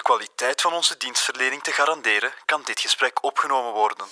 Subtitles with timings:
[0.00, 4.06] de kwaliteit van onze dienstverlening te garanderen, kan dit gesprek opgenomen worden.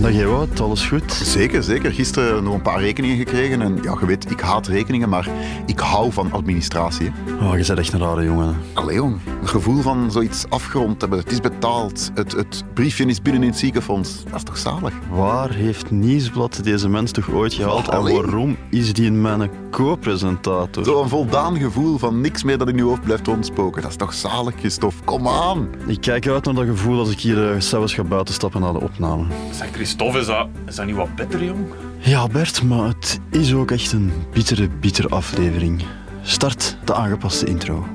[0.00, 1.12] Dag Ewout, alles goed?
[1.12, 1.92] Zeker, zeker.
[1.92, 3.62] Gisteren nog een paar rekeningen gekregen.
[3.62, 5.28] En ja, je weet, ik haat rekeningen, maar
[5.66, 7.12] ik hou van administratie.
[7.40, 8.56] Oh, je bent echt een rare jongen.
[8.72, 11.18] Allee jong, het gevoel van zoiets afgerond hebben.
[11.18, 12.10] Het is betaald.
[12.14, 14.24] Het, het briefje is binnen in het ziekenfonds.
[14.24, 14.94] Dat is toch zalig?
[15.10, 17.88] Waar heeft Nieuwsblad deze mens toch ooit gehaald?
[17.88, 18.14] En Allee.
[18.14, 20.84] waarom is die mijn co-presentator?
[20.84, 23.82] Zo'n voldaan gevoel van niks meer dat in je hoofd blijft rondspoken.
[23.82, 25.04] Dat is toch zalig, Christophe?
[25.04, 25.68] Kom aan.
[25.86, 28.80] Ik kijk uit naar dat gevoel als ik hier uh, zelfs ga buitenstappen naar de
[28.80, 29.24] opname.
[29.52, 31.66] Zeg Christophe, is dat, is dat niet wat beter, jong?
[31.98, 35.82] Ja, Bert, maar het is ook echt een bittere, bittere aflevering.
[36.22, 37.86] Start de aangepaste intro.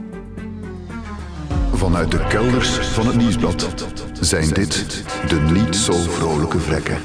[1.74, 3.76] Vanuit de kelders van het nieuwsblad
[4.20, 6.98] zijn dit de niet zo vrolijke vlekken.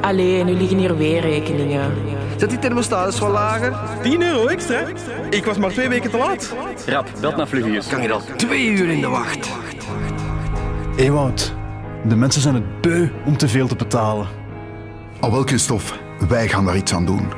[0.00, 1.92] Allee, nu liggen hier weer rekeningen.
[2.36, 3.74] Zet die thermostaat eens wat lager.
[4.02, 4.82] 10 euro extra.
[5.30, 6.54] Ik was maar twee weken te laat.
[6.86, 7.86] Rap, belt naar Fluvius.
[7.86, 9.50] Kan je al twee uur in de wacht?
[10.96, 11.54] Ewout,
[12.08, 14.28] de mensen zijn het beu om te veel te betalen.
[15.20, 15.94] Al wel, Christophe,
[16.28, 17.28] wij gaan daar iets aan doen.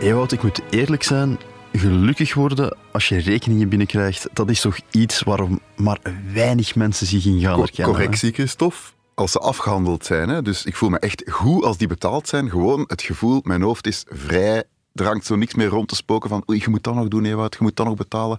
[0.00, 1.38] Ewout, ik moet eerlijk zijn.
[1.72, 5.98] Gelukkig worden als je rekeningen binnenkrijgt, dat is toch iets waarom maar
[6.32, 7.94] weinig mensen zich in gaan herkennen.
[7.94, 8.76] Correctie, Christophe.
[9.14, 10.42] Als ze afgehandeld zijn, hè?
[10.42, 12.50] dus ik voel me echt goed als die betaald zijn.
[12.50, 14.64] Gewoon het gevoel, mijn hoofd is vrij.
[14.96, 17.24] Er hangt zo niks meer rond te spoken van oei, je moet dat nog doen,
[17.24, 18.38] Ewout, je moet dat nog betalen.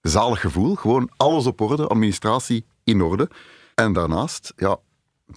[0.00, 3.30] Zalig gevoel, gewoon alles op orde, administratie in orde.
[3.74, 4.76] En daarnaast, ja,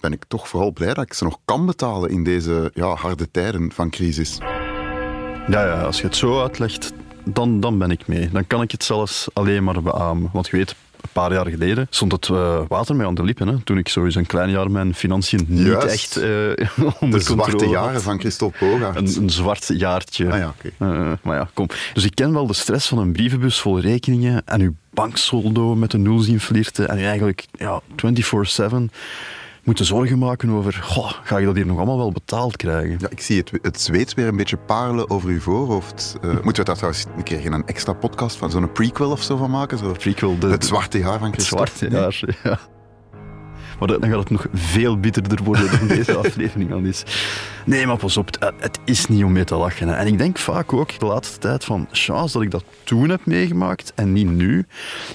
[0.00, 3.30] ben ik toch vooral blij dat ik ze nog kan betalen in deze ja, harde
[3.30, 4.38] tijden van crisis.
[5.48, 6.92] Ja, ja, als je het zo uitlegt,
[7.24, 8.30] dan, dan ben ik mee.
[8.30, 10.30] Dan kan ik het zelfs alleen maar beamen.
[10.32, 10.74] Want je weet,
[11.06, 13.48] een paar jaar geleden stond het eh, water mij aan de lippen.
[13.48, 15.86] Hè, toen ik sowieso een klein jaar mijn financiën niet Juist.
[15.86, 16.24] echt eh
[17.00, 18.02] onder De zwarte jaren had.
[18.02, 18.96] van Christophe Bogaert.
[18.96, 20.32] Een, een zwart jaartje.
[20.32, 20.54] Ah ja.
[20.78, 21.68] Eh, maar ja, kom.
[21.92, 25.90] Dus ik ken wel de stress van een brievenbus vol rekeningen en uw banksoldo met
[25.90, 27.80] de nul zien flirten en u eigenlijk ja,
[28.60, 28.74] 24-7
[29.66, 32.96] moeten zorgen maken over, goh, ga je dat hier nog allemaal wel betaald krijgen?
[33.00, 36.16] Ja, ik zie het, het zweet weer een beetje parelen over uw voorhoofd.
[36.22, 39.22] Eh, moeten we daar trouwens een keer geen een extra podcast van, zo'n prequel of
[39.22, 39.78] zo van maken?
[39.78, 41.66] Zo, Prequel, de, het zwarte jaar van Het Christophe.
[41.76, 42.58] zwarte jaar, ja.
[43.78, 47.02] Maar dan gaat het nog veel bitterder worden dan deze aflevering al is.
[47.64, 49.88] Nee, maar pas op, het, het is niet om mee te lachen.
[49.88, 49.94] Hè.
[49.94, 53.26] En ik denk vaak ook de laatste tijd van chance dat ik dat toen heb
[53.26, 54.66] meegemaakt en niet nu.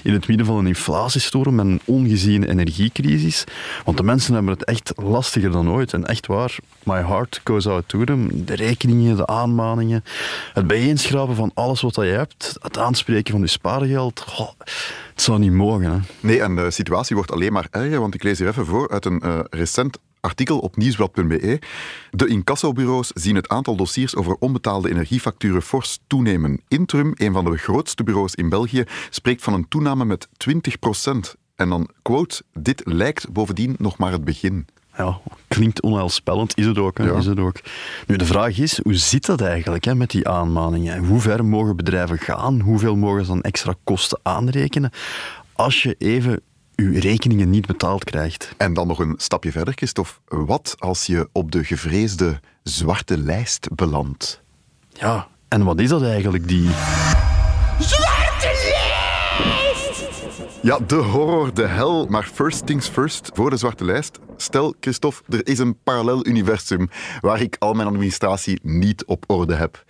[0.02, 3.44] In het midden van een inflatiestorm en een ongeziene energiecrisis.
[3.84, 5.92] Want de mensen hebben het echt lastiger dan ooit.
[5.92, 8.44] En echt waar, my heart goes out to them.
[8.44, 10.04] De rekeningen, de aanmaningen,
[10.52, 14.24] het bijeenschrapen van alles wat je hebt, het aanspreken van je spaargeld.
[14.26, 14.50] Goh,
[15.12, 15.90] het zou niet mogen.
[15.90, 15.98] Hè.
[16.20, 19.04] Nee, en de situatie wordt alleen maar erger, want ik lees hier even voor uit
[19.04, 21.58] een eh, recent artikel op nieuwsblad.be.
[22.10, 26.60] De incassobureaus zien het aantal dossiers over onbetaalde energiefacturen fors toenemen.
[26.68, 31.68] Intrum, een van de grootste bureaus in België, spreekt van een toename met 20% En
[31.68, 34.66] dan, quote, dit lijkt bovendien nog maar het begin.
[34.96, 36.98] Ja, klinkt onheilspellend, is het ook.
[36.98, 37.04] Hè?
[37.04, 37.16] Ja.
[37.16, 37.56] Is het ook.
[38.06, 41.04] Nu, de vraag is, hoe zit dat eigenlijk hè, met die aanmaningen?
[41.04, 42.60] Hoe ver mogen bedrijven gaan?
[42.60, 44.90] Hoeveel mogen ze dan extra kosten aanrekenen?
[45.52, 46.40] Als je even
[46.74, 48.54] je rekeningen niet betaald krijgt.
[48.56, 50.12] En dan nog een stapje verder, Christophe.
[50.26, 54.42] Wat als je op de gevreesde zwarte lijst belandt?
[54.88, 56.70] Ja, en wat is dat eigenlijk, die...
[60.62, 62.06] Ja, de horror, de hel.
[62.06, 64.18] Maar first things first, voor de zwarte lijst.
[64.36, 66.90] Stel, Christophe, er is een parallel universum
[67.20, 69.84] waar ik al mijn administratie niet op orde heb.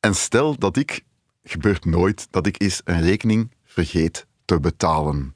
[0.00, 1.04] En stel dat ik,
[1.42, 5.34] gebeurt nooit, dat ik eens een rekening vergeet te betalen.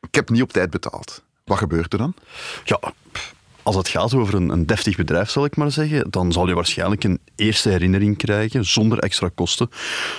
[0.00, 1.22] Ik heb niet op tijd betaald.
[1.44, 2.14] Wat gebeurt er dan?
[2.64, 2.80] Ja,
[3.62, 6.54] als het gaat over een, een deftig bedrijf, zal ik maar zeggen, dan zal je
[6.54, 9.68] waarschijnlijk een eerste herinnering krijgen zonder extra kosten.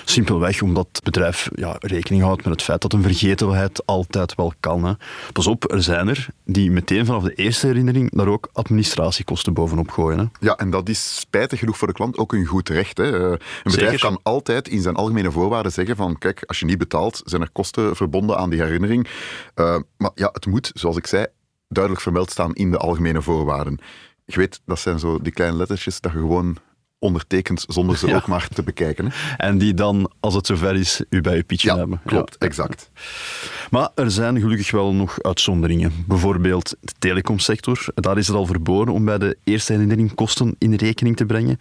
[0.05, 4.53] Simpelweg omdat het bedrijf ja, rekening houdt met het feit dat een vergetelheid altijd wel
[4.59, 4.83] kan.
[4.83, 4.93] Hè.
[5.33, 9.89] Pas op, er zijn er die meteen vanaf de eerste herinnering daar ook administratiekosten bovenop
[9.91, 10.19] gooien.
[10.19, 10.25] Hè.
[10.39, 12.97] Ja, en dat is spijtig genoeg voor de klant ook een goed recht.
[12.97, 13.03] Hè.
[13.03, 13.99] Eh, Een bedrijf Zeker.
[13.99, 17.49] kan altijd in zijn algemene voorwaarden zeggen van kijk, als je niet betaalt, zijn er
[17.51, 19.07] kosten verbonden aan die herinnering.
[19.53, 21.25] Eh, maar ja, het moet, zoals ik zei,
[21.71, 23.79] duidelijk vermeld staan in de algemene voorwaarden.
[24.25, 26.57] Je weet, dat zijn zo die kleine lettertjes dat je gewoon
[26.99, 28.15] ondertekent zonder ze Ja.
[28.15, 29.11] ook maar te bekijken.
[29.11, 29.35] Hè.
[29.37, 32.01] En die dan, als het zover is, u bij uw pietje Ja, hebben.
[32.05, 32.45] klopt, Ja.
[32.47, 32.89] exact.
[33.71, 35.91] Maar er zijn gelukkig wel nog uitzonderingen.
[36.07, 37.85] Bijvoorbeeld de telecomsector.
[37.95, 41.57] Daar is het al verboden om bij de eerste herinnering kosten in rekening te brengen.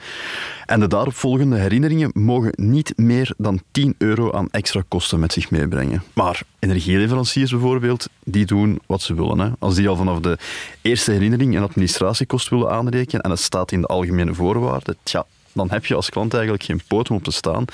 [0.66, 5.50] En de daaropvolgende herinneringen mogen niet meer dan 10 euro aan extra kosten met zich
[5.50, 6.02] meebrengen.
[6.12, 9.38] Maar energieleveranciers bijvoorbeeld, die doen wat ze willen.
[9.38, 9.50] Hè.
[9.58, 10.38] Als die al vanaf de
[10.82, 15.70] eerste herinnering een administratiekost willen aanrekenen en het staat in de algemene voorwaarden, tja, dan
[15.70, 17.64] heb je als klant eigenlijk geen poot om op te staan.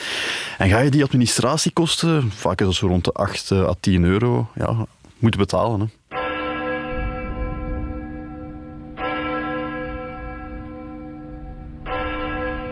[0.58, 4.48] En ga je die administratiekosten, vaak is dat zo rond de 8 à 10 euro,
[4.54, 4.86] ja,
[5.18, 5.80] moeten betalen.
[5.80, 5.86] Hè.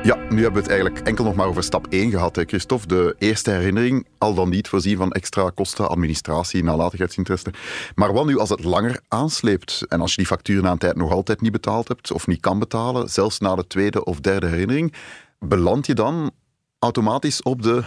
[0.05, 2.87] Ja, nu hebben we het eigenlijk enkel nog maar over stap 1 gehad, hè, Christophe.
[2.87, 7.53] De eerste herinnering, al dan niet voorzien van extra kosten, administratie, nalatigheidsinteresse.
[7.95, 10.97] Maar wat nu als het langer aansleept en als je die factuur na een tijd
[10.97, 14.47] nog altijd niet betaald hebt of niet kan betalen, zelfs na de tweede of derde
[14.47, 14.95] herinnering,
[15.39, 16.31] beland je dan
[16.79, 17.83] automatisch op de...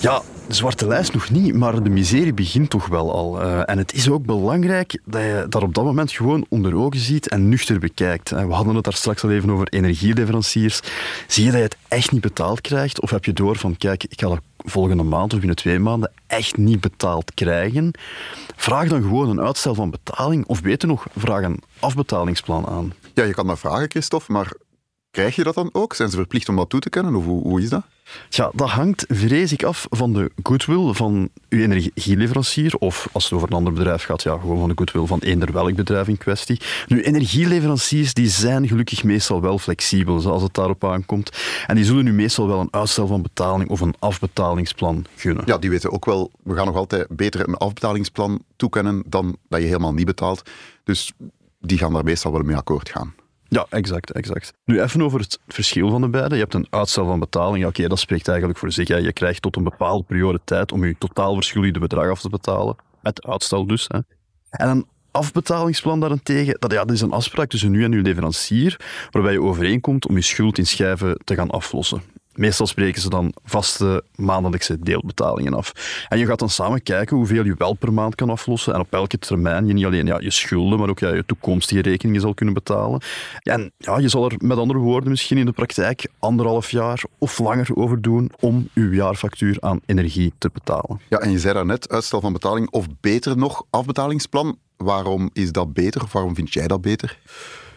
[0.00, 0.22] Ja,
[0.54, 3.40] zwarte lijst nog niet, maar de miserie begint toch wel al.
[3.40, 7.00] Eh, en het is ook belangrijk dat je dat op dat moment gewoon onder ogen
[7.00, 8.32] ziet en nuchter bekijkt.
[8.32, 10.80] Eh, we hadden het daar straks al even over energieleveranciers.
[11.26, 13.00] Zie je dat je het echt niet betaald krijgt?
[13.00, 16.12] Of heb je door van, kijk, ik ga dat volgende maand of binnen twee maanden
[16.26, 17.90] echt niet betaald krijgen?
[18.56, 20.46] Vraag dan gewoon een uitstel van betaling.
[20.46, 22.92] Of beter nog, vraag een afbetalingsplan aan.
[23.14, 24.52] Ja, je kan dat vragen, Christophe, maar
[25.12, 25.94] krijg je dat dan ook?
[25.94, 27.82] Zijn ze verplicht om dat toe te kennen of hoe, hoe is dat?
[28.28, 32.76] Ja, dat hangt, vrees ik, af van de goodwill van uw energieleverancier.
[32.76, 35.52] Of als het over een ander bedrijf gaat, ja, gewoon van de goodwill van eender
[35.52, 36.60] welk bedrijf in kwestie.
[36.86, 41.30] Nu, energieleveranciers die zijn gelukkig meestal wel flexibel, zoals het daarop aankomt.
[41.66, 45.44] En die zullen nu meestal wel een uitstel van betaling of een afbetalingsplan gunnen.
[45.46, 49.60] Ja, die weten ook wel, we gaan nog altijd beter een afbetalingsplan toekennen dan dat
[49.60, 50.42] je helemaal niet betaalt.
[50.84, 51.12] Dus
[51.60, 53.14] die gaan daar meestal wel mee akkoord gaan.
[53.52, 54.52] Ja, exact, exact.
[54.64, 56.34] Nu even over het verschil van de beide.
[56.34, 57.62] Je hebt een uitstel van betaling.
[57.62, 58.88] Ja, Oké, dat spreekt eigenlijk voor zich.
[58.88, 58.96] Hè.
[58.96, 62.76] Je krijgt tot een bepaalde periode tijd om je totaal verschuldigde bedrag af te betalen.
[63.02, 63.86] Met uitstel dus.
[63.88, 63.98] Hè.
[64.50, 68.80] En een afbetalingsplan daarentegen, dat, ja, dat is een afspraak tussen u en uw leverancier,
[69.10, 72.02] waarbij je overeenkomt om je schuld in schijven te gaan aflossen.
[72.34, 75.72] Meestal spreken ze dan vaste maandelijkse deelbetalingen af.
[76.08, 78.92] En je gaat dan samen kijken hoeveel je wel per maand kan aflossen en op
[78.92, 82.34] elke termijn je niet alleen ja, je schulden, maar ook ja, je toekomstige rekeningen zal
[82.34, 83.00] kunnen betalen.
[83.38, 87.38] En ja, je zal er met andere woorden misschien in de praktijk anderhalf jaar of
[87.38, 91.00] langer over doen om uw jaarfactuur aan energie te betalen.
[91.08, 94.58] Ja, en je zei daarnet, uitstel van betaling of beter nog, afbetalingsplan.
[94.76, 97.18] Waarom is dat beter of waarom vind jij dat beter?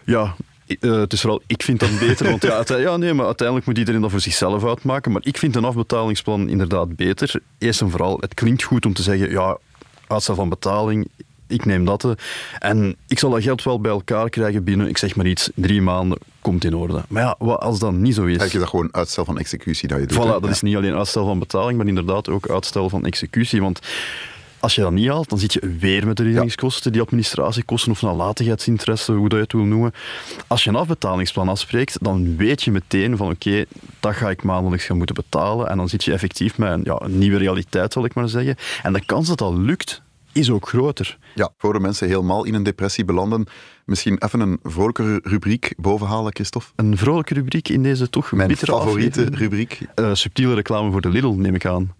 [0.03, 0.35] Ja,
[0.67, 3.77] uh, het is vooral, ik vind dat beter, want ja, ja, nee, maar uiteindelijk moet
[3.77, 5.11] iedereen dat voor zichzelf uitmaken.
[5.11, 7.41] Maar ik vind een afbetalingsplan inderdaad beter.
[7.57, 9.57] Eerst en vooral, het klinkt goed om te zeggen, ja,
[10.07, 11.07] uitstel van betaling,
[11.47, 12.15] ik neem dat.
[12.59, 15.81] En ik zal dat geld wel bij elkaar krijgen binnen, ik zeg maar iets, drie
[15.81, 17.03] maanden, komt in orde.
[17.07, 18.37] Maar ja, wat als dat niet zo is...
[18.37, 20.17] Heb je dat gewoon uitstel van executie dat je doet?
[20.17, 23.61] Voilà, dat is niet alleen uitstel van betaling, maar inderdaad ook uitstel van executie.
[23.61, 23.79] Want
[24.65, 28.01] als je dat niet haalt, dan zit je weer met de reddingskosten, die administratiekosten of
[28.01, 29.93] nalatigheidsinteresse, hoe dat je het wil noemen.
[30.47, 33.65] Als je een afbetalingsplan afspreekt, dan weet je meteen van oké,
[33.99, 35.69] dat ga ik maandelijks gaan moeten betalen.
[35.69, 38.55] En dan zit je effectief met een, ja, een nieuwe realiteit, zal ik maar zeggen.
[38.83, 40.01] En de kans dat dat lukt,
[40.31, 41.17] is ook groter.
[41.35, 43.45] Ja, voor de mensen helemaal in een depressie belanden,
[43.85, 46.67] misschien even een vrolijke rubriek bovenhalen, Christophe?
[46.75, 49.79] Een vrolijke rubriek in deze toch Mijn favoriete rubriek.
[49.95, 51.95] Uh, subtiele reclame voor de Lidl, neem ik aan.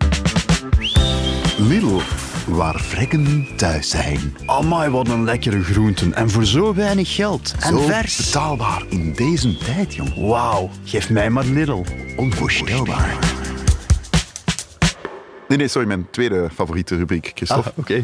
[1.58, 2.00] Lidl
[2.46, 4.38] waar vrekken thuis zijn.
[4.46, 6.14] Amai, wat een lekkere groenten.
[6.14, 7.54] En voor zo weinig geld.
[7.60, 8.16] En zo vers.
[8.16, 10.14] betaalbaar in deze tijd, jong.
[10.16, 11.84] Wauw, geef mij maar Lidl.
[12.16, 13.18] Onvoorstelbaar.
[15.48, 17.70] Nee, nee, sorry, mijn tweede favoriete rubriek, Christophe.
[17.70, 18.04] Ah, oké.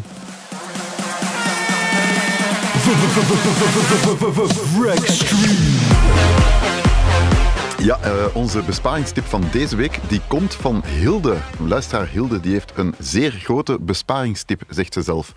[7.82, 11.36] Ja, uh, onze besparingstip van deze week die komt van Hilde.
[11.66, 15.32] Luisteraar Hilde die heeft een zeer grote besparingstip, zegt ze zelf.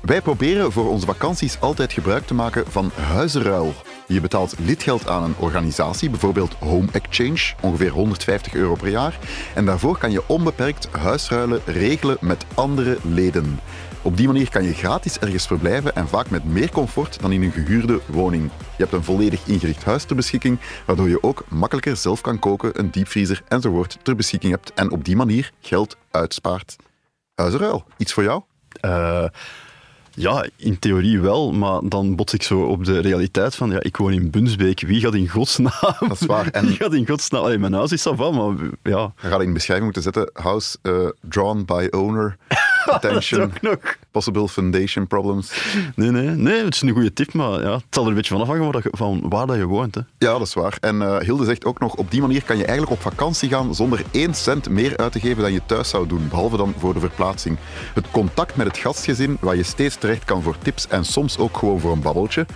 [0.00, 3.74] Wij proberen voor onze vakanties altijd gebruik te maken van huizenruil.
[4.06, 9.18] Je betaalt lidgeld aan een organisatie, bijvoorbeeld Home Exchange, ongeveer 150 euro per jaar.
[9.54, 13.60] En daarvoor kan je onbeperkt huisruilen regelen met andere leden.
[14.04, 17.42] Op die manier kan je gratis ergens verblijven en vaak met meer comfort dan in
[17.42, 18.50] een gehuurde woning.
[18.58, 22.78] Je hebt een volledig ingericht huis ter beschikking, waardoor je ook makkelijker zelf kan koken,
[22.78, 26.76] een diepvriezer enzovoort ter beschikking hebt en op die manier geld uitspaart.
[27.34, 28.42] Huizenruil, iets voor jou?
[28.84, 29.24] Uh,
[30.14, 33.96] ja, in theorie wel, maar dan bots ik zo op de realiteit van, ja, ik
[33.96, 35.94] woon in Bunsbeek, wie gaat in godsnaam...
[35.98, 36.46] Dat is waar.
[36.46, 37.42] En wie gaat in godsnaam...
[37.42, 39.12] Allee, mijn huis is af, maar ja...
[39.20, 42.36] Je gaat in de beschrijving moeten zetten, house uh, drawn by owner...
[42.96, 43.52] Attention.
[44.10, 45.52] Possible foundation problems.
[45.94, 48.34] Nee, nee, nee, het is een goede tip, maar ja, het zal er een beetje
[48.34, 49.94] van afhangen van waar dat je woont.
[49.94, 50.00] Hè.
[50.18, 50.76] Ja, dat is waar.
[50.80, 53.74] En uh, Hilde zegt ook nog, op die manier kan je eigenlijk op vakantie gaan
[53.74, 56.94] zonder één cent meer uit te geven dan je thuis zou doen, behalve dan voor
[56.94, 57.58] de verplaatsing.
[57.94, 61.56] Het contact met het gastgezin, waar je steeds terecht kan voor tips en soms ook
[61.56, 62.46] gewoon voor een babbeltje,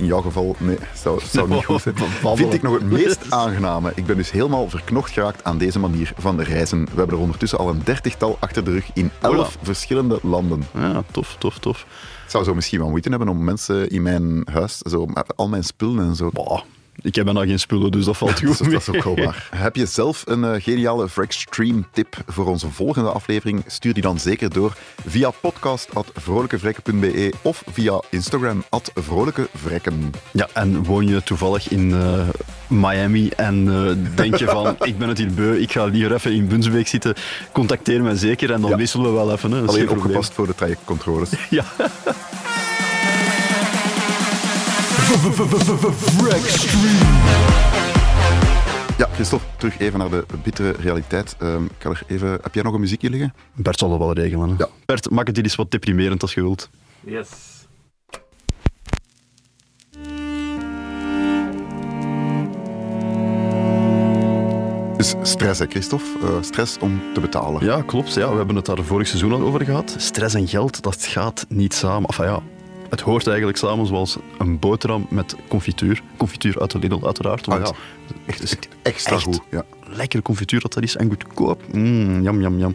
[0.00, 1.94] in jouw geval, nee, zou, zou niet goed zijn.
[2.34, 3.92] Vind ik nog het meest aangename.
[3.94, 6.84] Ik ben dus helemaal verknocht geraakt aan deze manier van reizen.
[6.84, 10.62] We hebben er ondertussen al een dertigtal achter de rug in elf verschillende landen.
[10.74, 11.86] Ja, tof, tof, tof.
[12.24, 15.64] Ik zou zo misschien wel moeite hebben om mensen in mijn huis, zo, al mijn
[15.64, 16.30] spullen en zo.
[17.02, 18.48] Ik heb bijna geen spullen, dus dat valt goed.
[18.58, 19.48] Dat is, dat is ook wel waar.
[19.56, 23.64] Heb je zelf een eh, geniale Vrexstream tip voor onze volgende aflevering?
[23.66, 24.72] Stuur die dan zeker door
[25.06, 30.10] via podcast.vrolijkevrekken.be of via Instagram at vrolijkevrekken.
[30.30, 32.28] Ja, en woon je toevallig in eh,
[32.66, 36.32] Miami en eh, denk je van, ik ben het hier beu, ik ga liever even
[36.32, 37.14] in Bunsbeek zitten,
[37.52, 38.76] contacteer mij zeker en dan Ja.
[38.76, 39.50] wisselen we wel even.
[39.52, 39.62] Hè.
[39.66, 41.30] Alleen opgepast voor de trajectcontroles.
[41.50, 41.64] Ja.
[48.98, 51.36] Ja, Christophe, terug even naar de bittere realiteit.
[51.38, 52.30] Ehm, ik ga er even...
[52.30, 53.34] Heb jij nog een muziekje liggen?
[53.54, 54.48] Bert zal dat wel regelen.
[54.48, 54.54] Hè.
[54.58, 54.68] Ja.
[54.84, 56.70] Bert, maak het hier eens wat deprimerend als je wilt.
[57.00, 57.28] Yes.
[64.96, 66.06] Dus stress, hè, Christophe?
[66.22, 67.64] Eh, stress om te betalen.
[67.64, 68.14] Ja, klopt.
[68.14, 69.94] Ja, we hebben het daar vorig seizoen al over gehad.
[69.98, 72.08] Stress en geld, dat gaat niet samen.
[72.08, 72.42] Enfin ja,
[72.90, 76.02] het hoort eigenlijk samen zoals een boterham met confituur.
[76.16, 77.48] Confituur uit de Lidl uiteraard.
[77.48, 78.32] Ah, want ja.
[78.32, 79.40] het is Extra echt goed.
[79.50, 79.64] Ja.
[79.86, 81.62] lekkere confituur dat dat is en goedkoop.
[81.72, 82.74] Mm, jam, jam, jam.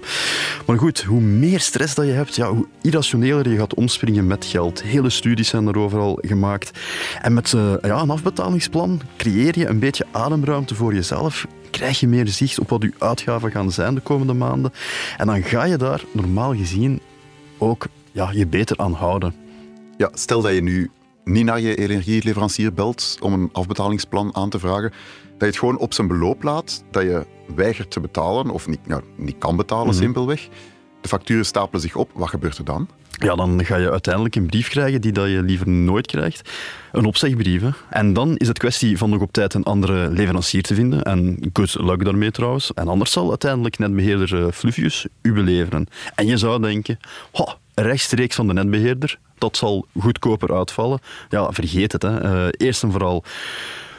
[0.66, 4.46] Maar goed, hoe meer stress dat je hebt, ja, hoe irrationeler je gaat omspringen met
[4.46, 4.84] geld.
[4.84, 6.80] Hele studies zijn er overal gemaakt.
[7.22, 11.48] En met eh, ja, een afbetalingsplan creëer je een beetje ademruimte voor jezelf.
[11.70, 14.74] Krijg je meer zicht op wat je uitgaven gaan zijn de komende maanden.
[15.18, 17.00] En dan ga je daar normaal gezien
[17.58, 19.45] ook ja, je beter aan houden.
[19.98, 20.92] Ja, stel dat je nu
[21.24, 24.90] niet naar je energieleverancier belt om een afbetalingsplan aan te vragen,
[25.22, 27.26] dat je het gewoon op zijn beloop laat, dat je
[27.56, 30.48] weigert te betalen of niet, ja, niet kan betalen, simpelweg.
[31.02, 32.12] De facturen stapelen zich op.
[32.14, 32.88] Wat gebeurt er dan?
[33.10, 36.50] Ja, dan ga je uiteindelijk een brief krijgen die dat je liever nooit krijgt.
[36.92, 37.62] Een opzegbrief.
[37.62, 37.70] hè.
[37.90, 41.04] En dan is het kwestie van nog op tijd een andere leverancier te vinden.
[41.04, 42.74] En good luck daarmee trouwens.
[42.74, 45.88] En anders zal uiteindelijk netbeheerder eh, Fluvius u beleveren.
[46.16, 47.00] En je zou denken,
[47.32, 51.00] "Ho, rechtstreeks van de netbeheerder, dat zal goedkoper uitvallen.
[51.30, 52.02] Ja, vergeet het.
[52.02, 52.20] Hè.
[52.20, 53.24] Eh, eerst en vooral...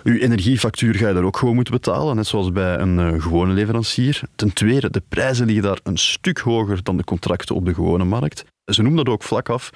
[0.06, 3.52] Uw energiefactuur ga je daar ook gewoon moeten betalen, net zoals bij een eh, gewone
[3.52, 4.20] leverancier.
[4.36, 8.04] Ten tweede, de prijzen liggen daar een stuk hoger dan de contracten op de gewone
[8.04, 8.44] markt.
[8.64, 9.70] Ze noemen dat ook vlak af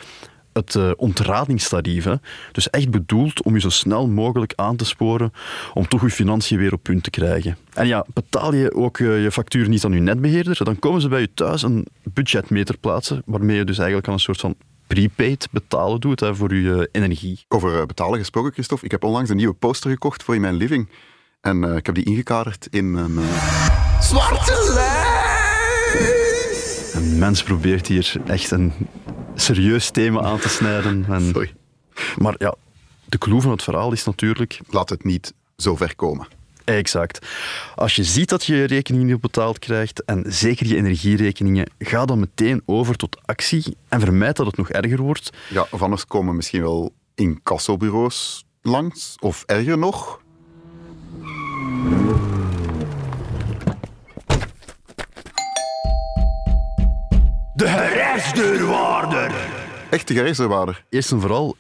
[0.53, 2.07] het eh, ontradingstarief.
[2.53, 5.33] Dus echt bedoeld om je zo snel mogelijk aan te sporen
[5.75, 7.57] om toch je financiën weer op punt te krijgen.
[7.75, 11.21] En ja, betaal je ook je factuur niet aan je netbeheerder, dan komen ze bij
[11.21, 14.55] je thuis een budgetmeter plaatsen, waarmee je dus eigenlijk aan een soort van
[14.95, 17.45] prepaid betalen doet hè, voor je eh, energie.
[17.49, 18.85] Over eh, betalen gesproken, Christophe.
[18.85, 20.89] Ik heb onlangs een nieuwe poster gekocht voor in mijn living.
[21.41, 23.19] En eh, ik heb die ingekaderd in een...
[23.19, 26.95] eh, Zwarte lijst!
[26.95, 28.73] Een mens probeert hier echt een
[29.35, 31.05] serieus thema aan te snijden.
[31.09, 31.55] En, Sorry.
[32.19, 32.55] maar ja,
[33.07, 36.27] de clue van het verhaal is natuurlijk Laat het niet zo ver komen.
[36.77, 37.27] Exact.
[37.75, 42.05] Als je ziet dat je je rekening niet betaald krijgt, en zeker je energierekeningen, ga
[42.05, 45.31] dan meteen over tot actie en vermijd dat het nog erger wordt.
[45.49, 49.17] Ja, of anders komen misschien wel incassobureaus langs.
[49.21, 50.21] Of erger nog,
[57.55, 59.33] De gerechtsdeurwaarder!
[59.91, 60.85] echte gerechtsdeurwaarder.
[60.89, 61.57] Eerst en vooral,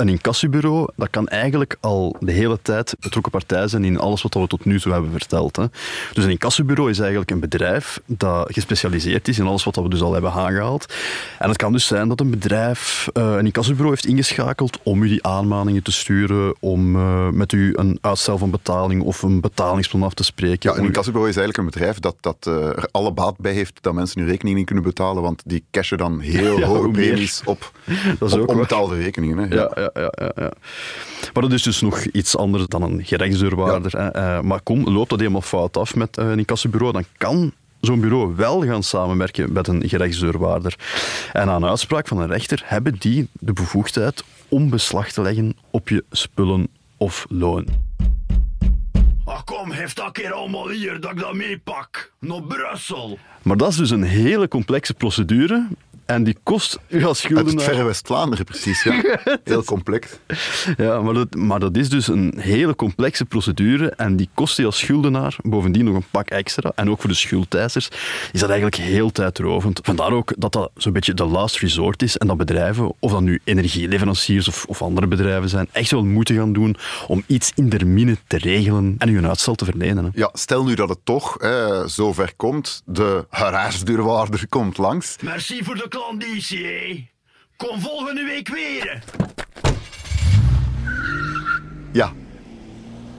[0.00, 4.34] een incassobureau, dat kan eigenlijk al de hele tijd betrokken partij zijn in alles wat
[4.34, 5.56] we tot nu toe hebben verteld.
[5.56, 5.64] Hè.
[6.12, 10.00] Dus een incassobureau is eigenlijk een bedrijf dat gespecialiseerd is in alles wat we dus
[10.00, 10.94] al hebben aangehaald.
[11.38, 15.08] En het kan dus zijn dat een bedrijf eh, een incassobureau heeft ingeschakeld om u
[15.08, 20.02] die aanmaningen te sturen, om eh, met u een uitstel van betaling of een betalingsplan
[20.02, 20.70] af te spreken.
[20.70, 23.78] Ja, een incassobureau is eigenlijk een bedrijf dat, dat eh, er alle baat bij heeft
[23.80, 27.42] dat mensen hun rekening niet kunnen betalen, want die cashen dan heel Ja, hoge premies
[27.44, 27.72] op,
[28.18, 28.56] Dat is op ook waar.
[28.56, 29.38] onbetaalde rekeningen.
[29.38, 29.54] Hè.
[29.54, 30.52] Ja, ja, ja, ja, ja.
[31.32, 33.94] Maar dat is dus nog iets anders dan een gerechtsdeurwaarder.
[33.94, 38.00] Eh, maar kom, loopt dat helemaal fout af met eh, een incassobureau, dan kan zo'n
[38.00, 40.74] bureau wel gaan samenwerken met een gerechtsdeurwaarder.
[41.32, 45.88] En aan uitspraak van een rechter hebben die de bevoegdheid om beslag te leggen op
[45.88, 47.66] je spullen of loon.
[49.24, 52.12] Ah, kom, heeft dat keer allemaal hier dat ik dat meepak.
[52.18, 53.18] Naar Brussel.
[53.42, 55.66] Maar dat is dus een hele complexe procedure
[56.10, 57.64] en die kost u als Uit het schuldenaar...
[57.64, 58.82] verre West-Vlaanderen, precies.
[58.82, 59.02] Ja.
[59.44, 60.08] Heel complex.
[60.76, 64.64] Ja, maar dat, maar dat is dus een hele complexe procedure en die kost je
[64.64, 66.72] als schuldenaar bovendien nog een pak extra.
[66.74, 67.88] En ook voor de schuldeisers
[68.32, 69.80] is dat eigenlijk heel tijdrovend.
[69.82, 73.20] Vandaar ook dat dat zo'n beetje de last resort is en dat bedrijven, of dat
[73.20, 76.76] nu energieleveranciers of, of andere bedrijven zijn, echt wel moeten gaan doen
[77.06, 80.04] om iets in der mine te regelen en u een uitstel te verlenen.
[80.04, 80.10] Hè.
[80.14, 85.16] Ja, stel nu dat het toch hè, zo ver komt, de gerechtsdeurwaarder komt langs.
[85.22, 87.08] Merci voor de klanditie, hé.
[87.56, 89.02] Kom volgende week weer.
[91.92, 92.12] Ja.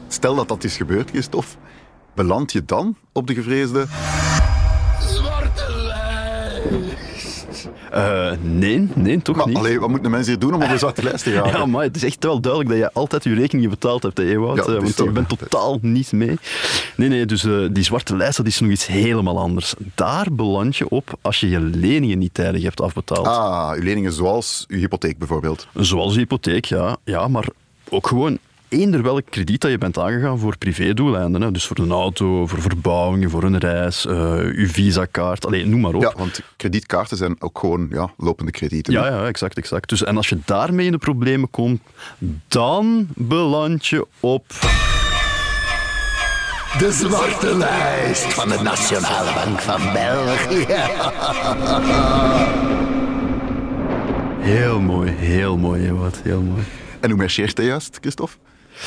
[0.07, 1.57] Stel dat dat is gebeurd, Christophe.
[2.15, 3.87] Beland je dan op de gevreesde...
[7.91, 9.55] Eh, nee, nee, toch Maar niet.
[9.57, 11.47] allee, wat moeten mensen hier doen om op de zwarte lijst te gaan?
[11.49, 14.23] Ja, maar het is echt wel duidelijk dat je altijd je rekeningen betaald hebt, hè,
[14.23, 14.55] Ewout.
[14.57, 16.37] Ja, Eh, want je bent totaal niet mee.
[16.95, 19.73] Nee, nee, dus eh, die zwarte lijst, dat is nog iets helemaal anders.
[19.95, 23.27] Daar beland je op als je je leningen niet tijdig hebt afbetaald.
[23.27, 25.67] Ah, uw leningen zoals uw hypotheek bijvoorbeeld.
[25.73, 26.97] Zoals hypotheek, ja.
[27.03, 27.27] ja.
[27.27, 27.45] Maar
[27.89, 28.37] ook gewoon
[28.71, 31.41] eender welk krediet dat je bent aangegaan voor privédoeleinden.
[31.41, 31.51] Hè.
[31.51, 35.93] Dus voor een auto, voor verbouwingen, voor een reis, eh uw visakaart, alleen noem maar
[35.93, 36.01] op.
[36.01, 38.93] Ja, want kredietkaarten zijn ook gewoon ja, lopende kredieten.
[38.93, 39.89] Ja, ja, exact, exact.
[39.89, 41.81] Dus, en als je daarmee in de problemen komt,
[42.47, 44.45] dan beland je op...
[46.77, 50.65] De zwarte lijst van de Nationale Bank van België.
[54.39, 56.61] Heel mooi, heel mooi, Ewout, heel mooi.
[56.99, 58.37] En hoe marcheert dat juist, Christophe?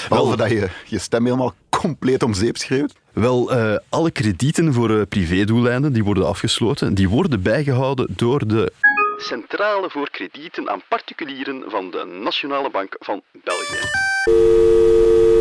[0.09, 2.95] Behalve dat je je stem helemaal compleet om zeep schreeuwt.
[3.13, 8.73] Wel, eh, alle kredieten voor eh, privédoeleinden die worden afgesloten, die worden bijgehouden door de
[9.19, 13.79] Centrale voor Kredieten aan Particulieren van de Nationale Bank van België.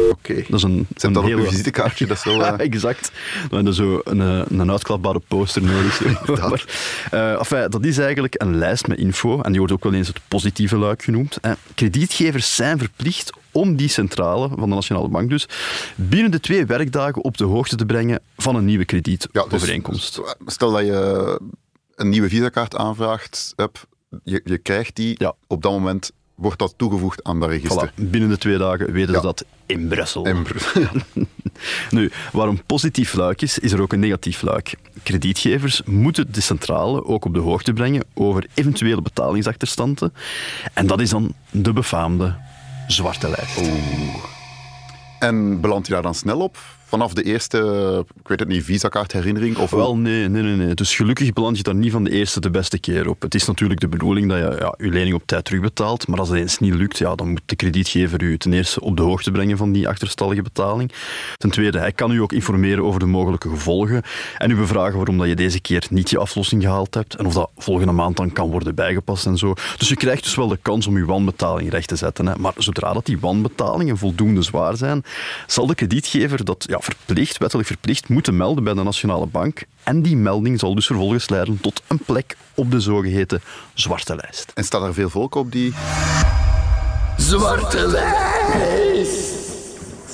[0.09, 0.43] Oké.
[0.47, 2.39] Dat is een, Zet dat op uw visitekaartje, dat is wel...
[2.43, 3.11] Ja, eh, exact.
[3.49, 4.19] We hebben zo een,
[4.59, 6.01] een uitklapbare poster nodig.
[7.11, 10.07] eh, enfin, dat is eigenlijk een lijst met info, en die wordt ook wel eens
[10.07, 11.37] het positieve luik genoemd.
[11.41, 11.53] Hè.
[11.75, 15.47] Kredietgevers zijn verplicht om die centrale van de Nationale Bank dus
[15.95, 20.15] binnen de twee werkdagen op de hoogte te brengen van een nieuwe ja, dus- kredietovereenkomst.
[20.15, 21.39] dus stel dat je
[21.95, 23.85] een nieuwe visakaart aanvraagt, hebt,
[24.23, 25.33] je, je krijgt die, Ja.
[25.47, 27.91] op dat moment wordt dat toegevoegd aan dat register.
[27.91, 29.19] Voilà, binnen de twee dagen weten Ja.
[29.19, 30.25] ze dat in Brussel.
[30.25, 30.45] En,
[31.89, 34.75] Nu, waar een positief luik is, is er ook een negatief luik.
[35.03, 40.13] Kredietgevers moeten de centrale ook op de hoogte brengen over eventuele betalingsachterstanden.
[40.73, 42.35] En dat is dan de befaamde
[42.87, 43.61] zwarte lijst.
[45.19, 46.57] en belandt je daar dan snel op?
[46.93, 47.57] Vanaf de eerste,
[48.21, 49.57] ik weet het niet, visakaartherinnering?
[49.57, 50.73] Of Wel, nee, nee, nee, nee.
[50.73, 53.21] Dus gelukkig beland je daar niet van de eerste de beste keer op.
[53.21, 56.07] Het is natuurlijk de bedoeling dat je ja, je lening op tijd terugbetaalt.
[56.07, 58.97] Maar als het eens niet lukt, ja, dan moet de kredietgever u ten eerste op
[58.97, 60.91] de hoogte brengen van die achterstallige betaling.
[61.37, 64.01] Ten tweede, hij kan u ook informeren over de mogelijke gevolgen.
[64.37, 67.15] En u bevragen waarom dat je deze keer niet je aflossing gehaald hebt.
[67.15, 69.53] En of dat volgende maand dan kan worden bijgepast en zo.
[69.77, 72.27] Dus je krijgt dus wel de kans om uw wanbetaling recht te zetten.
[72.27, 72.35] Hè.
[72.37, 75.03] Maar zodra dat die wanbetalingen voldoende zwaar zijn,
[75.47, 79.63] zal de kredietgever dat ja, verplicht, wettelijk verplicht, moeten melden bij de Nationale Bank.
[79.83, 83.41] En die melding zal dus vervolgens leiden tot een plek op de zogeheten
[83.73, 84.51] zwarte lijst.
[84.53, 85.73] En staat er veel volk op die...
[87.17, 89.31] Zwarte lijst.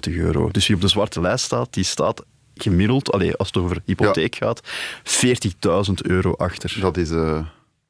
[0.07, 0.49] 40.232 euro.
[0.51, 2.23] Dus wie op de zwarte lijst staat, die staat
[2.55, 4.61] gemiddeld, allee, als het over hypotheek gaat,
[5.03, 6.77] 40.000 euro achter.
[6.79, 7.45] Dat is, eh,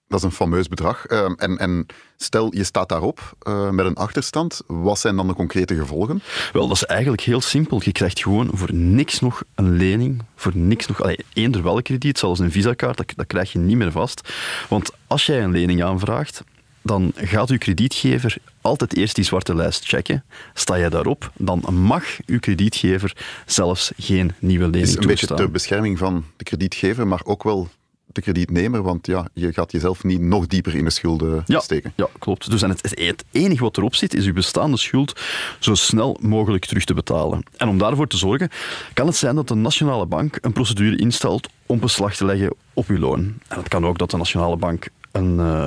[0.08, 1.06] dat is een fameus bedrag.
[1.06, 1.86] Ehm, en, en
[2.18, 4.62] stel, je staat daarop eh, met een achterstand.
[4.68, 6.22] Wat zijn dan de concrete gevolgen?
[6.54, 7.82] Wel, dat is eigenlijk heel simpel.
[7.84, 12.20] Je krijgt gewoon voor niks nog een lening, voor niks nog, allee, eender welk krediet,
[12.20, 14.34] zelfs een visakaart, dat, dat krijg je niet meer vast.
[14.70, 16.44] Want als jij een lening aanvraagt,
[16.82, 20.24] dan gaat uw kredietgever altijd eerst die zwarte lijst checken.
[20.54, 23.14] Sta je daarop, dan mag uw kredietgever
[23.46, 25.38] zelfs geen nieuwe Het lening is een beetje toestaan.
[25.38, 27.70] ter bescherming van de kredietgever, maar ook wel
[28.06, 28.82] de kredietnemer.
[28.82, 31.94] Want ja, je gaat jezelf niet nog dieper in de schulden Ja, steken.
[31.96, 32.50] ja, klopt.
[32.50, 35.20] Dus en het, het enige wat erop zit, is uw bestaande schuld
[35.60, 37.44] zo snel mogelijk terug te betalen.
[37.58, 38.50] En om daarvoor te zorgen,
[38.94, 42.88] kan het zijn dat de Nationale Bank een procedure instelt om beslag te leggen op
[42.88, 43.20] uw loon.
[43.48, 45.66] En het kan ook dat de Nationale Bank een uh,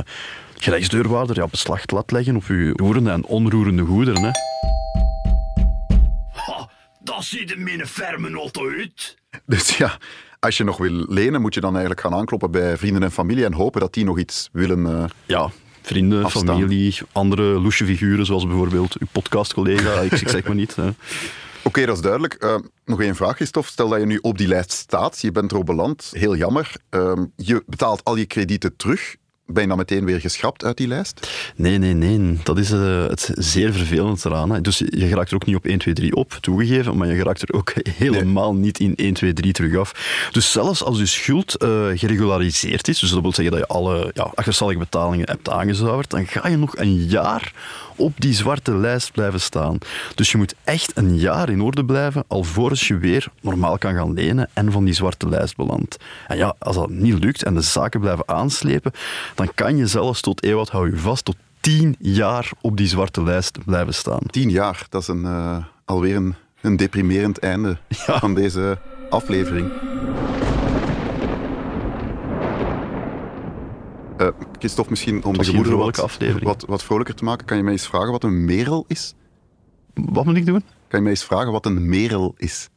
[0.61, 4.23] gerechtsdeurwaarder ja, beslag laat leggen op uw roerende en onroerende goederen.
[4.23, 4.31] Hè.
[6.33, 6.69] Ha,
[7.01, 9.17] dat ziet er mijn ferme auto uit.
[9.47, 9.99] Dus ja,
[10.41, 13.45] als je nog wil lenen, moet je dan eigenlijk gaan aankloppen bij vrienden en familie
[13.45, 14.87] en hopen dat die nog iets willen.
[14.87, 15.51] eh, Ja,
[15.83, 16.47] vrienden, Afstaan.
[16.47, 20.77] familie, andere loesje figuren, zoals bijvoorbeeld uw podcastcollega, ik, ik zeg maar niet.
[20.77, 20.89] Hè.
[21.63, 22.35] Oké, dat is duidelijk.
[22.35, 23.71] Eh, nog één vraag, Christophe.
[23.71, 26.73] Stel dat je nu op die lijst staat, je bent erop beland, heel jammer.
[26.91, 29.17] Ehm, je betaalt al je kredieten terug.
[29.51, 31.29] Ben je dan meteen weer geschrapt uit die lijst?
[31.57, 32.39] Nee, nee, nee.
[32.43, 34.51] Dat is eh, het zeer vervelend eraan.
[34.51, 34.61] Hè.
[34.61, 37.43] Dus je geraakt er ook niet op 1, 2, 3 op, toegegeven, maar je geraakt
[37.43, 40.29] er ook helemaal niet in 1, 2, 3 terug af.
[40.33, 44.11] Dus zelfs als je schuld eh, geregulariseerd is, dus dat wil zeggen dat je alle
[44.15, 47.53] ja, achterstallige betalingen hebt aangezuiverd, dan ga je nog een jaar
[47.99, 49.79] op die zwarte lijst blijven staan.
[50.15, 54.13] Dus je moet echt een jaar in orde blijven, alvorens je weer normaal kan gaan
[54.13, 55.97] lenen en van die zwarte lijst belandt.
[56.29, 58.93] En ja, als dat niet lukt en de zaken blijven aanslepen,
[59.35, 63.23] dan kan je zelfs tot eeuwig, hou je vast, tot tien jaar op die zwarte
[63.23, 64.21] lijst blijven staan.
[64.31, 68.19] Tien jaar, dat is een, eh, alweer een, een deprimerend einde Ja.
[68.19, 68.79] van deze
[69.11, 69.71] aflevering.
[74.19, 74.29] Eh
[74.59, 77.87] Christophe, misschien om de gemoederen wat, wat, wat vrolijker te maken, kan je mij eens
[77.87, 79.15] vragen wat een merel is?
[79.95, 80.63] Wat moet ik doen?
[80.89, 82.69] Kan je mij eens vragen wat een merel is?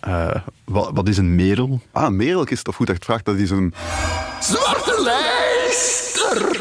[0.00, 1.80] Eh, wat, wat is een merel?
[1.92, 3.24] Ah, een merel, Christophe, goed dat je het vraagt.
[3.24, 3.74] Dat is een
[4.40, 6.60] zwarte lijster!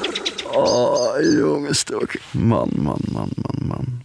[0.52, 2.14] Oh, jongens toch.
[2.32, 4.02] Man, man, man, man, man.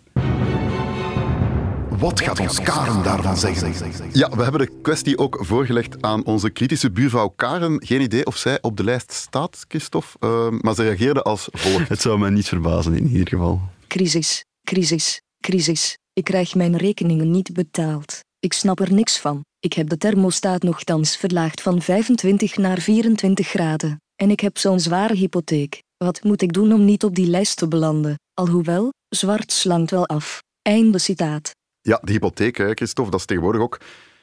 [2.05, 4.11] Wat gaat ons Karen daarvan zeggen?
[4.13, 7.83] Ja, we hebben de kwestie ook voorgelegd aan onze kritische buurvrouw Karen.
[7.87, 11.89] Geen idee of zij op de lijst staat, Christophe, eh, maar ze reageerde als volgt.
[11.89, 13.61] Het zou mij niet verbazen in ieder geval.
[13.89, 15.99] Crisis, crisis, crisis.
[16.13, 18.21] Ik krijg mijn rekeningen niet betaald.
[18.39, 19.41] Ik snap er niks van.
[19.61, 24.01] Ik heb de thermostaat nogthans verlaagd van 25 naar 24 graden.
[24.15, 25.83] En ik heb zo'n zware hypotheek.
[25.97, 28.15] Wat moet ik doen om niet op die lijst te belanden?
[28.35, 30.43] Alhoewel, zwart slankt wel af.
[30.63, 31.53] Einde citaat.
[31.87, 33.79] Ja, de hypotheek, hè, Christophe, dat is tegenwoordig ook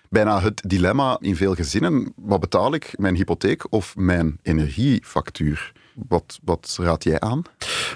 [0.09, 2.13] bijna het dilemma in veel gezinnen.
[2.15, 5.71] Wat betaal ik, mijn hypotheek of mijn energiefactuur?
[6.07, 7.41] Wat, wat raad jij aan?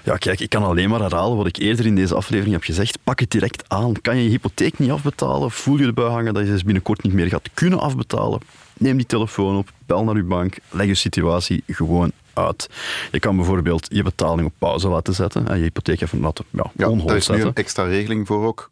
[0.03, 2.97] Ja, kijk, ik kan alleen maar herhalen wat ik eerder in deze aflevering heb gezegd.
[3.03, 4.01] Pak het direct aan.
[4.01, 5.51] Kan je je hypotheek niet afbetalen?
[5.51, 8.39] Voel je erbij hangen dat je ze binnenkort niet meer gaat kunnen afbetalen?
[8.77, 12.69] Neem die telefoon op, bel naar je bank, leg je situatie gewoon uit.
[13.11, 16.71] Je kan bijvoorbeeld je betaling op pauze laten zetten en je hypotheek even laten ja,
[16.75, 17.47] Ja, on daar hold is nu zetten.
[17.47, 18.71] een extra regeling voor ook.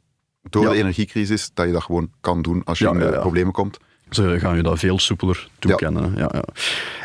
[0.50, 0.70] Door Ja.
[0.70, 3.78] de energiecrisis, dat je dat gewoon kan doen als je in de problemen komt.
[4.10, 6.14] Ze gaan je dat veel soepeler toekennen.
[6.18, 6.30] Ja.
[6.34, 6.44] Ja,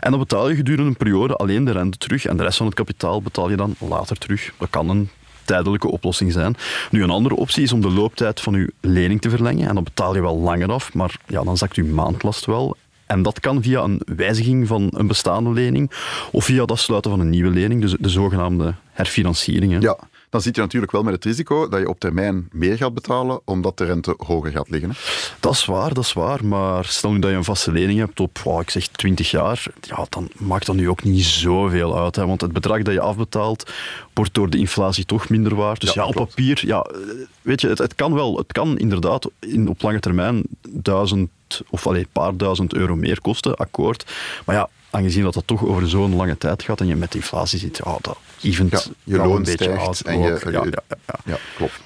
[0.01, 2.67] En dan betaal je gedurende een periode alleen de rente terug en de rest van
[2.67, 4.53] het kapitaal betaal je dan later terug.
[4.59, 5.09] Dat kan een
[5.45, 6.57] tijdelijke oplossing zijn.
[6.91, 9.85] Nu, een andere optie is om de looptijd van je lening te verlengen en dan
[9.85, 12.77] betaal je wel langer af, maar ja, dan zakt je maandlast wel.
[13.07, 15.91] En dat kan via een wijziging van een bestaande lening
[16.33, 19.73] of via het afsluiten van een nieuwe lening, dus de zogenaamde herfinanciering.
[19.73, 19.79] hè.
[19.79, 19.99] Ja,
[20.31, 23.41] dan zit je natuurlijk wel met het risico dat je op termijn meer gaat betalen,
[23.45, 24.91] omdat de rente hoger gaat liggen.
[24.91, 24.97] hè.
[25.41, 26.45] Dat is waar, dat is waar.
[26.45, 29.65] Maar stel nu dat je een vaste lening hebt op, oh, ik zeg 20 jaar,
[29.81, 32.17] ja, dan maakt dat nu ook niet zoveel uit.
[32.17, 33.71] Hè, want het bedrag dat je afbetaalt,
[34.13, 35.81] wordt door de inflatie toch minder waard.
[35.81, 36.35] Dus Ja, ja, op klopt.
[36.35, 36.99] papier, ja, eh,
[37.43, 38.37] weet je, het, het kan wel.
[38.37, 41.31] Het kan inderdaad in, op lange termijn duizend
[41.71, 44.13] of allee, een paar duizend euro meer kosten, akkoord.
[44.45, 47.59] Maar ja, aangezien dat dat toch over zo'n lange tijd gaat en je met inflatie
[47.59, 50.43] zit, ja, dat event Ja, je wel loon een beetje stijgt uit.
[50.43, 51.15] je- ja, ja, ja, ja.
[51.25, 51.81] Ja, klopt.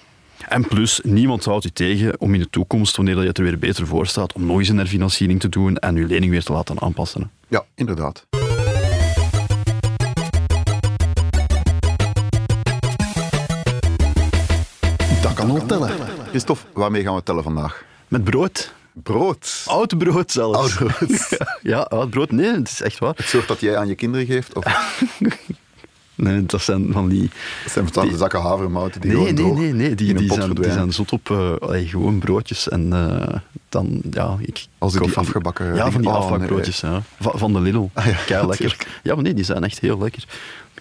[0.49, 3.45] En plus, niemand houdt u tegen om in de toekomst, wanneer dat je het er
[3.45, 6.43] weer beter voor staat, om nog eens een herfinanciering te doen en uw lening weer
[6.45, 7.31] te laten aanpassen.
[7.49, 8.25] Ja, inderdaad.
[15.23, 15.91] Dat kan al tellen.
[16.29, 17.85] Christophe, waarmee gaan we tellen vandaag?
[18.09, 18.73] Met brood.
[18.93, 19.63] Brood.
[19.67, 20.59] Oud brood zelfs.
[20.59, 21.39] Oud brood.
[21.63, 22.31] ja, oud brood.
[22.31, 23.15] Nee, het is echt waar.
[23.17, 24.55] Het soort dat jij aan je kinderen geeft?
[24.55, 24.65] Of
[26.15, 27.31] Nee, dat zijn van die...
[27.63, 29.95] dat zijn verstandige zakken havermout die Nee, nee, nee, nee.
[29.95, 32.69] Die, die, zijn, die zijn zot op eh, allee, gewoon broodjes.
[32.69, 33.37] En eh,
[33.69, 34.37] dan, ja...
[34.41, 37.03] Ik, Als die van afgebakken Ja, van die Oh, afbakbroodjes, ja.
[37.21, 37.89] Van, van de Lidl.
[37.93, 38.87] Ah, ja, Kei lekker.
[39.03, 40.25] Ja, maar nee, die zijn echt heel lekker.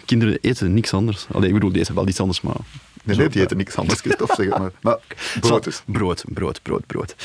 [0.06, 1.28] Kinderen eten niks anders.
[1.32, 2.56] Allee, ik bedoel, die eten wel iets anders, maar...
[3.04, 4.72] Nee, nee, die eten niks anders, Christophe, zeg het maar.
[4.82, 4.98] Maar
[5.40, 5.84] brood.
[5.86, 7.16] Brood, brood, brood, brood.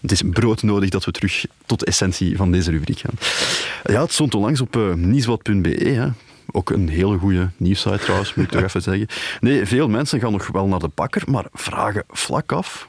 [0.00, 3.14] Het is brood nodig dat we terug tot de essentie van deze rubriek gaan.
[3.94, 5.68] Ja, het stond onlangs op uh, nieuwsblad.be.
[5.68, 6.08] hè.
[6.50, 9.06] Ook een hele goede nieuwssite trouwens, moet ik toch even zeggen.
[9.40, 12.86] Nee, veel mensen gaan nog wel naar de bakker, maar vragen vlak af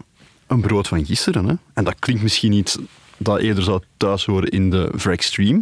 [0.48, 1.46] een brood van gisteren.
[1.46, 1.54] Hè.
[1.74, 2.78] En dat klinkt misschien iets
[3.18, 5.62] dat eerder zou thuis horen in de voor extreme.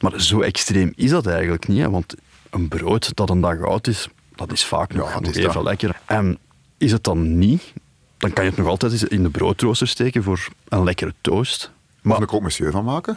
[0.00, 1.78] Maar zo extreem is dat eigenlijk niet.
[1.78, 1.90] Hè.
[1.90, 2.14] Want
[2.50, 5.54] een brood dat een dag oud is, dat is vaak nog, het nog is even
[5.54, 5.62] dat.
[5.62, 6.00] lekker.
[6.04, 6.38] En
[6.78, 7.72] is het dan niet,
[8.16, 11.70] dan kan je het nog altijd in de broodrooster steken voor een lekkere toast.
[12.02, 13.14] Mag ik er ook monsieur van maken?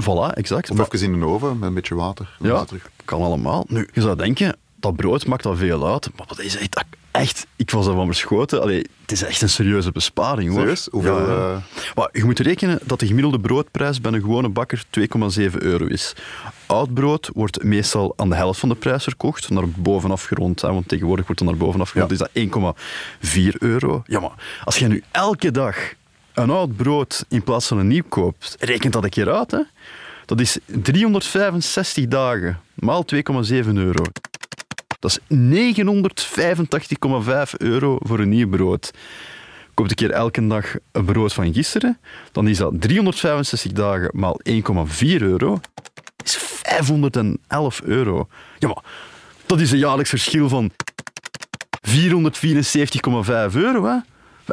[0.00, 0.70] Voilà, exact.
[0.70, 2.36] Of Maar- even in de oven met een beetje water.
[2.40, 2.64] Ja,
[3.04, 3.64] kan allemaal.
[3.68, 6.08] Nu, je zou denken, dat brood maakt al veel uit.
[6.16, 6.84] Maar dat is echt,
[7.20, 8.62] echt ik was ervan verschoten.
[8.62, 10.58] Allee, het is echt een serieuze besparing hoor.
[10.58, 10.88] Serieus?
[10.90, 11.54] Hoeveel, Ja, ja.
[11.54, 15.84] eh, Maar je moet rekenen dat de gemiddelde broodprijs bij een gewone bakker 2,7 euro
[15.86, 16.12] is.
[16.66, 20.60] Oud brood wordt meestal aan de helft van de prijs verkocht, naar bovenaf gerond.
[20.60, 22.16] Hè, want tegenwoordig wordt het naar bovenaf gerond, Ja.
[22.16, 24.02] is dat 1,4 euro.
[24.06, 24.32] Ja, maar
[24.64, 25.76] als je nu elke dag
[26.34, 29.60] een oud brood in plaats van een nieuw koopt, rekent dat een keer uit, hè?
[30.24, 34.04] Dat is 365 dagen, maal 2,7 euro.
[34.98, 35.18] Dat is
[37.50, 38.90] 985,5 euro voor een nieuw brood.
[39.74, 41.98] Koopt een keer elke dag een brood van gisteren,
[42.32, 44.56] dan is dat 365 dagen maal 1,4
[45.18, 45.60] euro.
[46.16, 48.28] Dat is 511 euro.
[48.58, 48.82] Ja, maar
[49.46, 50.70] dat is een jaarlijks verschil van
[51.88, 53.96] 474,5 euro, hè?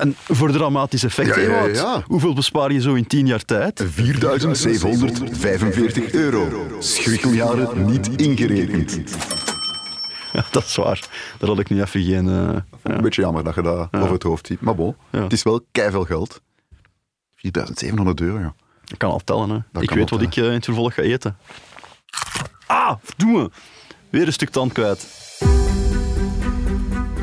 [0.02, 2.04] En voor dramatisch effect, Ja, ja, ja.
[2.06, 3.84] Hoeveel bespaar je zo in 10 jaar tijd?
[3.94, 6.68] 4745 euro.
[6.80, 9.00] Schrikkeljaren niet ingerekend.
[10.38, 11.08] Ja, dat is waar.
[11.40, 12.28] Daar had ik nu even geen...
[12.28, 14.62] eh, Een beetje jammer dat je dat over het hoofd ziet.
[14.62, 16.42] Maar bon, het is wel keiveel geld.
[17.36, 18.54] 4700 euro, ja.
[18.88, 19.58] Ik kan al tellen, hè.
[19.72, 21.38] Dat ik weet wat ik eh, in het vervolg ga eten.
[22.66, 23.52] Ah, verdomme.
[24.10, 25.08] Weer een stuk tand kwijt.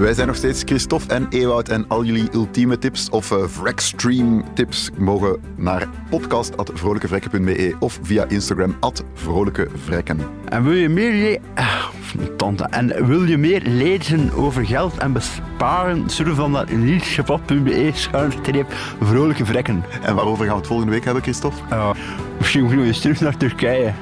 [0.01, 4.45] Wij zijn nog steeds Christophe en Ewout en al jullie ultieme tips of uh, Vrexstream
[4.55, 10.21] tips mogen naar podcast.vrolijkevrekken.be of via Instagram at vrolijkevrekken.
[10.49, 11.39] En wil je meer...
[11.55, 11.89] Ah,
[12.37, 12.65] tante.
[12.65, 16.11] En wil je meer lezen over geld en besparen?
[16.11, 19.85] Surf dan naar liedschap.be schuinstreep vrolijke vrekken.
[20.03, 21.59] En waarover gaan we het volgende week hebben, Christophe?
[21.71, 21.95] Ja,
[22.39, 23.93] misschien moeten we eens terug naar Turkije.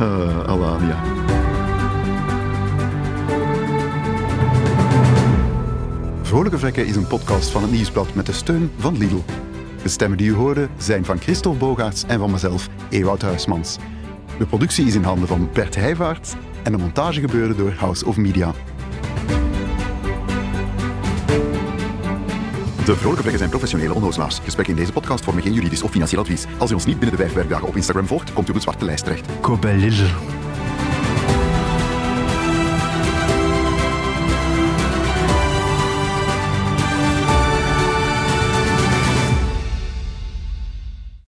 [0.00, 0.96] Uh, Alania.
[6.30, 9.22] Vrolijke Vrekken is een podcast van het Nieuwsblad met de steun van Lidl.
[9.82, 13.76] De stemmen die u hoorde zijn van Christophe Bogaerts en van mezelf, Ewout Huismans.
[14.38, 18.16] De productie is in handen van Bert Heijvaart en de montage gebeurde door House of
[18.16, 18.52] Media.
[22.84, 24.38] De Vrolijke Vrekken zijn professionele onnozelaars.
[24.38, 26.46] Gesprekken in deze podcast vormen geen juridisch of financieel advies.
[26.58, 28.62] Als u ons niet binnen de vijf werkdagen op Instagram volgt, komt u op een
[28.62, 29.26] zwarte lijst terecht.
[29.40, 30.39] Koop bij Lidl.